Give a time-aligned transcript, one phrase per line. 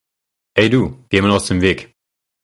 [0.55, 1.93] Ey du, geh mal aus dem Weg!